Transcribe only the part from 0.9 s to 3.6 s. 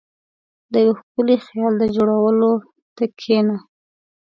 ښکلي خیال د جوړولو ته کښېنه.